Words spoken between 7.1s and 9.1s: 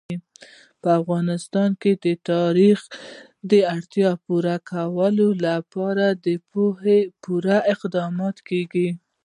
پوره اقدامات کېږي.